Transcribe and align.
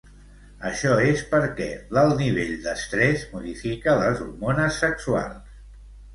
Això 0.69 0.93
és 1.09 1.19
perquè 1.33 1.67
l'alt 1.97 2.15
nivell 2.21 2.55
d'estrès 2.65 3.27
modifica 3.35 3.95
les 4.01 4.25
hormones 4.27 4.81
sexuals. 4.87 5.63